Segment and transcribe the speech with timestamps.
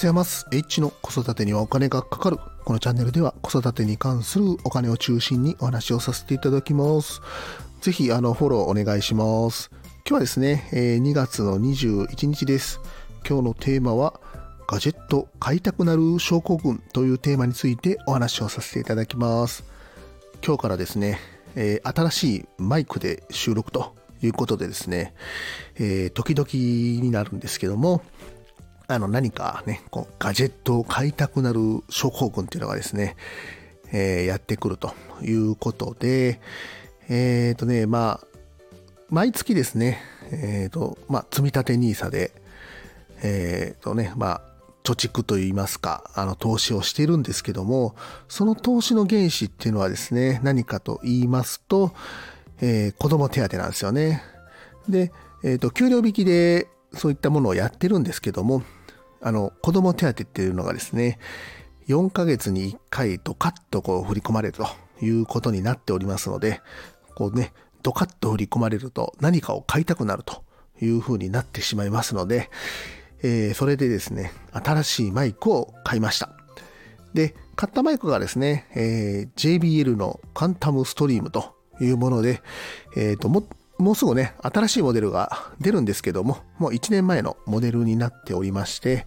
[0.00, 0.46] ございます。
[0.50, 2.38] H の子育てにはお金がかかる。
[2.64, 7.20] このチャンネルでは子育てに関するお金を中心にお話をさせていただきます。
[7.82, 9.70] ぜひ、あの、フォローお願いします。
[9.96, 12.80] 今日はですね、2月の21日です。
[13.28, 14.18] 今日のテーマは、
[14.66, 19.64] ガジェット買いたくなる症候群というテーマについてお話をさせていただきます。
[20.42, 21.18] 今日からですね、
[21.54, 25.12] 新しいマイクで収録ということでですね、
[25.74, 28.00] えー、時々になるんですけども、
[28.90, 33.14] あの何かね、こうガジェットを買いたくなる症候群っていうのがですね、
[33.92, 36.40] えー、やってくるということで、
[37.08, 38.26] えっ、ー、とね、まあ、
[39.08, 42.32] 毎月ですね、えっ、ー、と、まあ、積立 NISA で、
[43.22, 44.42] えっ、とね、まあ、
[44.82, 47.94] 貯蓄といいますか、あの、投資をしているんですけども、
[48.26, 51.92] その投資の原資っていうのはですね、何かと言いますと、
[52.60, 54.24] えー、子供手当なんですよね。
[54.88, 55.12] で、
[55.44, 58.62] えっ、と、給料引きでそういったものをやってるんですけども、
[59.22, 61.18] あの、子供手当っていうのがですね、
[61.88, 64.66] 4ヶ月に1回ドカッとこう振り込まれると
[65.04, 66.60] いうことになっておりますので、
[67.14, 70.44] こうね、ドカッと振り込まれると何かを買いたくなると
[70.80, 72.50] いうふうになってしまいますので、
[73.22, 76.30] えー、それでですね、新しいマイクを買いました。
[77.12, 82.42] で、買ったマイクがですね、えー、JBL のカンタムストリームというもので、
[82.96, 83.46] えっ、ー、と、も、
[83.80, 89.06] もうすぐね、新しいモデルが出るんですけども、もう1年前のモデルになっておりまして、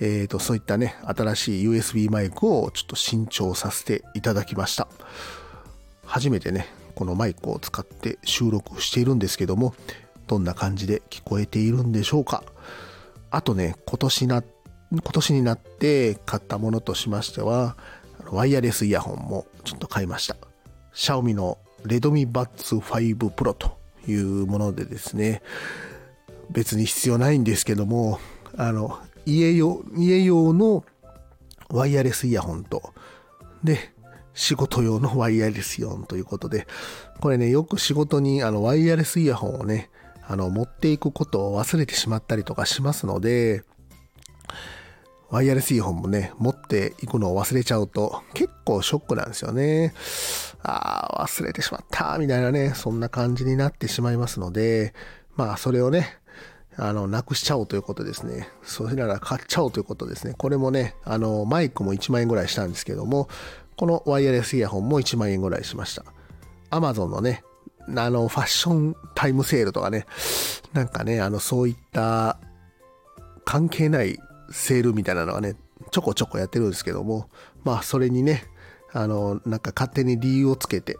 [0.00, 4.88] え、ー、と、そういったね、新しい USB マイクをちょっと新調させていただきました。
[6.04, 9.74] 初めてね、このマイクを使って収録しているんですけども、
[10.26, 12.42] どんな感じで聞こえているんでしょうか。
[13.30, 14.42] あとね、今年な、
[14.90, 17.76] 今年になって買ったものとしましては、
[18.30, 20.36] ワイヤレスイヤホンもちょっと買いました。
[20.92, 23.79] シャオミのレドミバッツ5 Pro と
[24.10, 25.42] いうものでですね、
[26.50, 28.18] 別に必要ないんですけども、
[28.56, 30.84] あの、家用、家用の
[31.68, 32.92] ワイヤレスイヤホンと、
[33.62, 33.92] で、
[34.34, 36.66] 仕事用のワイヤレスイヤホンということで、
[37.20, 39.90] これね、よく仕事にあのワイヤレスイヤホンをね、
[40.26, 43.64] あの、持っていくことを忘れてしまったりとかしますので、
[45.28, 49.92] ワイヤレスイヤホンもね、持っていくのを忘れちゃうと結構ショックなんですよね。
[50.62, 54.94] ああ、忘れてしまった、みたいなね、そんな感じになってしまいますので、
[55.36, 56.18] まあ、それをね、
[56.76, 58.48] あの、なくしちゃおうということですね。
[58.62, 60.34] それなら買っちゃおうということですね。
[60.36, 63.28] これもね、あの、マイクも1万円ぐらいしたんですけども、
[63.76, 66.04] このワイヤレスイヤホンも1万円ぐらいしました。
[66.70, 67.42] アマゾンのね、
[67.88, 70.06] あの、ファッションタイムセールとかね、
[70.72, 72.38] なんかね、あの、そういった
[73.44, 74.18] 関係ない
[74.50, 75.56] セールみたいなのがね、
[75.90, 77.28] ちょこちょこやってるんですけども、
[77.64, 78.44] まあそれにね、
[78.92, 80.98] あの、なんか勝手に理由をつけて、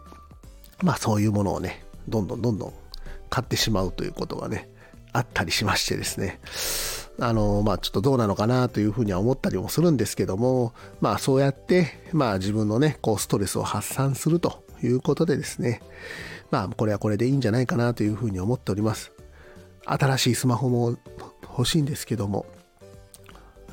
[0.81, 2.73] まあそういうものをね、どんどんどんどん
[3.29, 4.69] 買ってしまうということがね、
[5.13, 6.39] あったりしましてですね。
[7.19, 15.81] あの、まあちょっとどうなのかなというふうには思ったりもするんですけども、まあそうやって、まあ自分のね、こうストレスを発散するということでですね、
[16.49, 19.11] まあこれはこれでいいんじゃないかなというふうに思っております。
[19.85, 20.97] 新しいスマホも
[21.43, 22.45] 欲しいんですけども、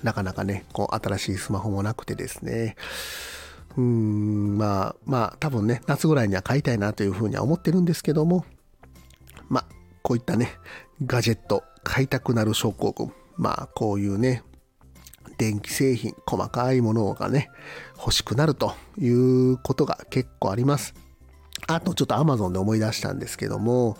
[0.02, 2.76] なかなかね、こう、新しいスマホもなくてですね、
[3.78, 8.44] うーん、まあ、まあ、多分ね、夏ぐらいには買いたいなというふうには思ってるんですけども、
[9.48, 9.66] まあ、
[10.02, 10.50] こういったね、
[11.06, 14.42] ガジェット、買いたくなる症候群、まあ、こういうね、
[15.38, 17.50] 電気製品、細かいものがね、
[17.96, 20.94] 欲しくなるということが結構あります。
[21.68, 23.96] あとちょっと Amazon で思い出したんですけども、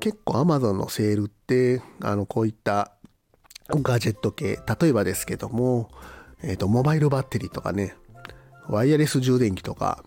[0.00, 2.92] 結構 Amazon のセールって、あの、こういった
[3.70, 5.88] ガジェット系、例えばですけども、
[6.42, 7.96] えっ、ー、と、モバイルバッテリーとかね、
[8.68, 10.04] ワイヤレス充電器とか、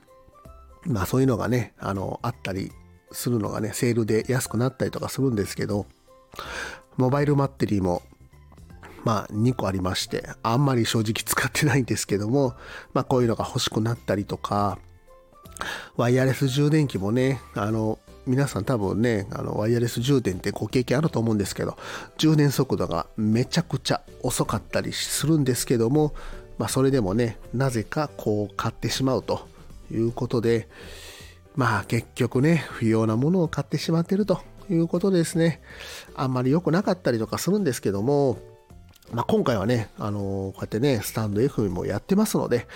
[0.85, 2.72] まあそういうのがね、あの、あったり
[3.11, 5.85] するのがね、セールで安くなったりとかするんですけど、
[6.97, 8.01] モバイルバッテリーも、
[9.03, 12.55] まあ2個ありまして、あんまり正直使ってないんですけども、
[12.94, 14.78] まあこういうのが欲しくなったりとか、
[15.95, 21.78] ワイヤレス充電器もね、あの、皆さん多分ね、あの、ワイヤレス充電ってご経験あると思うんですけど、
[22.17, 26.14] 充電速度がめちゃくちゃ遅かったりするんですけども、
[26.61, 29.47] まあ、それでもね、なぜかこう買ってしまうと
[29.91, 30.67] いうことで、
[31.55, 35.59] まあ結局ね、不要なものを買ってしまってるということでですね。
[36.13, 38.37] あんまり良くなかったりとかするんですけども、
[39.11, 42.67] まあ、今回はね、あのー、こうやってね、スタンド FM もやってますので、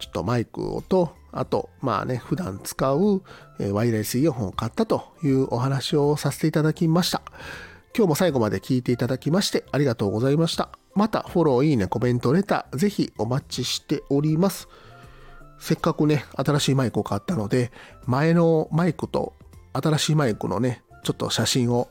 [0.00, 3.22] ちょっとマイクをと、あと、まあね、普段使う、
[3.72, 7.20] ワイヤレスイヤホンを買ったというお話をさせていただきました。
[7.96, 10.68] 今日も最後まで聞いていただきましてありがとうございました。
[10.94, 14.68] また、フォロー、いいね、コメント、レター、ぜひお待ちしております。
[15.58, 17.72] せっかくね、新しいマイクを買ったので、
[18.06, 19.34] 前のマイクと
[19.72, 21.88] 新しいマイクのね、ちょっと写真を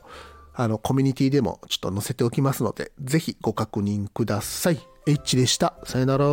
[0.54, 4.78] あの、コミュニティでもちょっと載せておきますので、ぜひご確認ください。
[5.06, 5.74] H でした。
[5.84, 6.24] さよなら。